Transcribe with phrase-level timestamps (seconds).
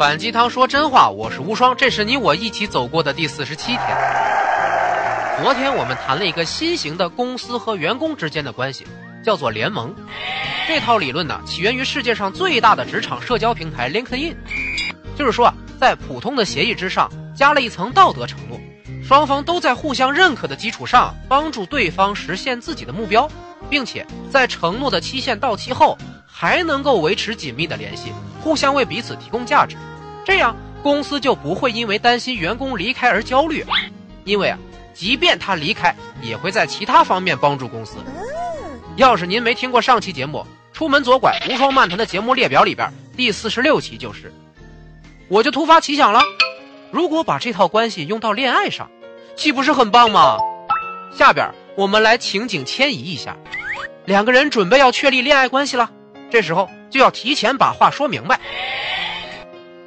[0.00, 3.80] 反鸡汤说真话，我是无双，这是你我一起走过的第四十七天。
[5.42, 8.86] 昨天我们谈了一个新型的公司和员工之间的关系，
[9.22, 9.94] 叫做联盟。
[10.66, 14.34] 这套理论呢，起源于世界上最大的职场社交平台 LinkedIn。
[15.14, 18.58] 就是说啊，在普通的协议之上加了一层道德承诺，
[19.06, 23.30] 双方都在互相认可的基础上帮助对方实现自己的目标，
[23.68, 28.10] 并且在承诺的期限到期后还能够维持紧密的联系，
[28.40, 29.76] 互相为彼此提供价值。
[30.30, 33.66] 这样，公司就不会因为担心员工离开而焦虑，
[34.22, 34.56] 因为啊，
[34.94, 37.96] 即便他离开，也会在其他方面帮助公司。
[38.94, 44.32] 要是您没听过上期节目《出门左拐无双漫谈》的节目列表里边，第四十六期就是，
[45.26, 46.22] 我就突发奇想了，
[46.92, 48.88] 如果把这套关系用到恋爱上，
[49.34, 50.38] 岂不是很棒吗？
[51.12, 53.36] 下边我们来情景迁移一下，
[54.04, 55.90] 两个人准备要确立恋爱关系了，
[56.30, 58.38] 这时候就要提前把话说明白。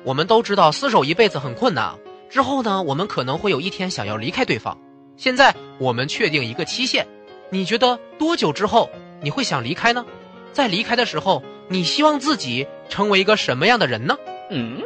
[0.03, 1.95] 我们都知道厮守一辈子很困难，
[2.29, 4.77] 之后呢，我们可能会有一天想要离开对方。
[5.15, 7.07] 现在我们确定一个期限，
[7.49, 8.90] 你觉得多久之后
[9.21, 10.05] 你会想离开呢？
[10.51, 14.18] 在离开的时候，你希望自己成为一个什么样的人呢？
[14.49, 14.82] 嗯，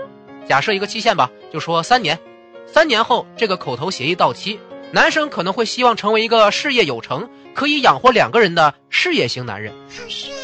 [0.47, 2.17] 假设一个期限吧，就说三年。
[2.67, 4.59] 三年后这个口头协议到期，
[4.91, 9.73] 男生可能会希望成为一个事业有成、可以养活两个人的事业型男人。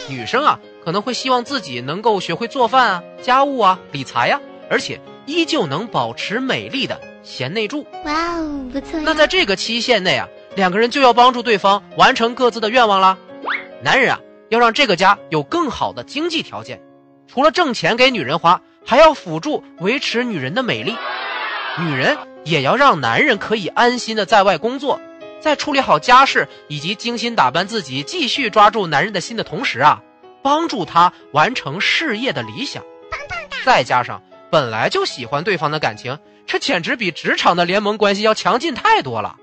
[0.09, 4.39] 女生啊，可能会希望自己能够学会做饭啊、家务啊、理财呀。
[4.69, 8.99] 而且依旧能保持美丽的贤内助，哇哦，不错。
[9.01, 13.17] 那在这个期限内啊，两个人就要帮助对方完成各自的愿望啦。
[13.81, 16.81] 男人啊，要让这个家有更好的经济条件，
[17.27, 20.95] 除了挣钱给女人花，还要辅助维持女人的美丽。
[21.79, 24.99] 女人也要让男人可以安心的在外工作，
[25.39, 30.01] 在处理好家事以及精心打扮自己，继续抓住男人的心的同时啊，
[30.41, 32.83] 帮助他完成事业的理想。
[33.09, 34.21] 棒棒哒再加上。
[34.53, 39.35] 本来就喜欢对方的感情，这简直比职场的联盟关系要强劲太多了。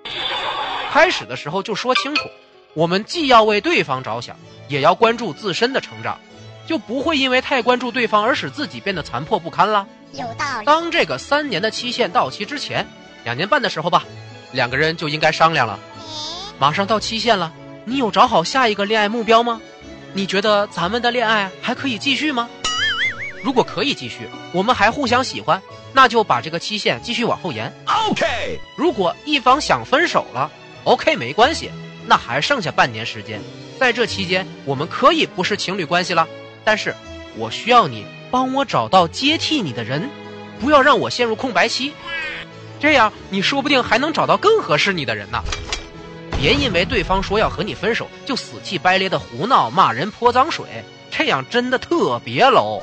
[0.93, 2.29] 开始的时候就说清楚，
[2.75, 4.37] 我们既要为对方着想，
[4.69, 6.17] 也要关注自身的成长，
[6.65, 9.85] 就不会因为太关注对方而使自己变得残破不堪了。
[10.13, 10.65] 有道理。
[10.65, 12.87] 当这个三年的期限到期之前，
[13.25, 14.05] 两年半的时候吧，
[14.53, 15.77] 两个人就应该商量了。
[16.61, 17.53] 马上到期限了，
[17.85, 19.61] 你有找好下一个恋爱目标吗？
[20.13, 22.49] 你觉得咱们的恋爱还可以继续吗？
[23.43, 25.61] 如果可以继续，我们还互相喜欢，
[25.93, 27.73] 那就把这个期限继续往后延。
[28.09, 28.59] OK。
[28.77, 30.51] 如果一方想分手了
[30.85, 31.71] ，OK 没关系，
[32.07, 33.41] 那还剩下半年时间，
[33.79, 36.27] 在这期间我们可以不是情侣关系了，
[36.65, 36.95] 但是
[37.37, 40.11] 我需要你帮我找到接替你的人，
[40.61, 41.93] 不要让我陷入空白期，
[42.79, 45.43] 这样你说不定还能找到更合适你的人呢。
[46.39, 50.65] 别因为对方说要和你分手，就死气白咧的胡闹、骂人、泼脏水，
[51.11, 52.83] 这样真的特别 low。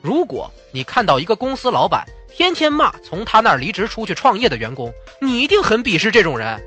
[0.00, 6.60] 如果你看到一个公司老板天天骂从他那儿离职出去创业的员工，你一定很鄙视这种人。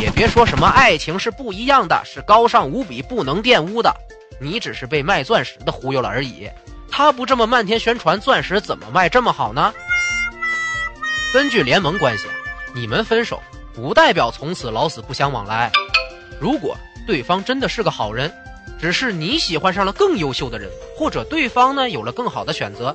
[0.00, 3.94] 也别说什么爱情是不一样的，是高尚无比、不能玷污的，
[4.40, 6.48] 你只是被卖钻石的忽悠了而已。
[6.90, 9.72] 他不这么漫天宣传，钻石怎么卖这么好呢？
[11.32, 12.26] 根据联盟关系，
[12.74, 13.40] 你们分手
[13.74, 15.70] 不代表从此老死不相往来。
[16.40, 16.76] 如果
[17.06, 18.32] 对方真的是个好人。
[18.80, 22.94] 只是你喜欢上了更优秀的人，或者对方呢有了更好的选择，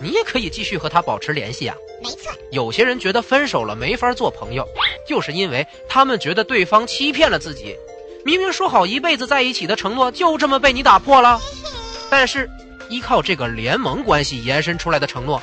[0.00, 1.76] 你也可以继续和他保持联系啊。
[2.02, 4.66] 没错，有些人觉得分手了没法做朋友，
[5.08, 7.76] 就是因为他们觉得对方欺骗了自己，
[8.24, 11.40] 明明说好一辈子在一起的承诺就这么被你打破了。
[12.10, 12.48] 但是
[12.88, 15.42] 依靠这个联盟关系延伸出来的承诺，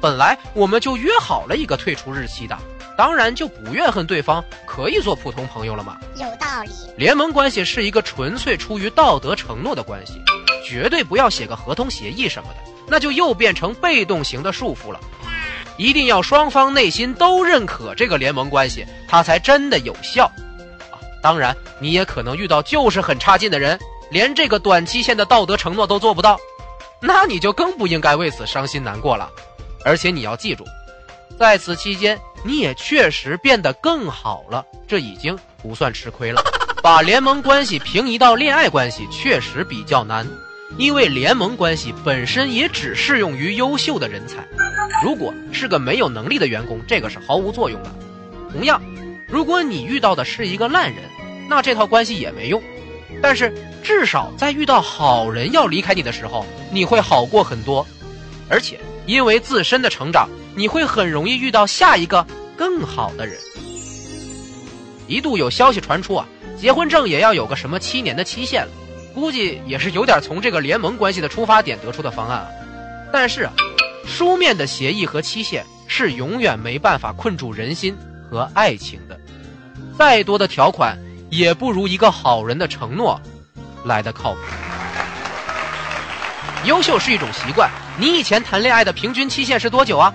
[0.00, 2.56] 本来我们就约好了一个退出日期的。
[2.96, 5.98] 当然就不怨恨对方，可以做普通朋友了嘛？
[6.14, 6.70] 有道理。
[6.96, 10.22] 联盟关系是一个纯粹出于道德承诺的关系，
[10.64, 15.00] 绝对不要写个合同协议什么的，那就又变成被动型的束缚了。
[15.76, 20.26] 一定要双方内心都认可这个联盟关系，它才真的有效。
[20.92, 23.76] 啊，当然你也可能遇到就是很差劲的人，
[24.10, 26.38] 连这个短期限的道德承诺都做不到，
[27.00, 29.28] 那你就更不应该为此伤心难过了。
[29.84, 30.64] 而且你要记住，
[31.36, 32.16] 在此期间。
[32.46, 36.42] 你也确实变得更好了，这已经不算吃亏了。
[36.82, 40.28] 把联盟关系平移到恋爱关系确实比较难，
[40.76, 44.46] 因为联盟关系本身也只适用于优秀的人才。
[45.02, 47.90] 如果是个没有能力的员工，这个是毫无作用的。
[48.52, 48.82] 同样，
[49.26, 51.02] 如果你遇到的是一个烂人，
[51.48, 52.62] 那这套关系也没用。
[53.22, 57.86] 但是至少在遇到好人要离开你的时候，你会好过很多，
[58.50, 60.28] 而且因为自身的成长。
[60.54, 63.36] 你会很容易遇到下一个更好的人。
[65.06, 66.26] 一度有消息传出啊，
[66.58, 68.70] 结婚证也要有个什么七年的期限了，
[69.14, 72.48] 估计也是有点从这个联盟关系的出发点得出的方案啊。
[73.12, 73.52] 但是啊，
[74.06, 77.96] 书面的协议和期限是永远没办法困住人心
[78.30, 79.20] 和爱情的，
[79.98, 80.98] 再多的条款
[81.30, 83.20] 也不如一个好人的承诺
[83.84, 84.38] 来的靠谱。
[86.64, 90.14] 优秀是一种习惯，你以前谈恋爱的平均期限是多久啊？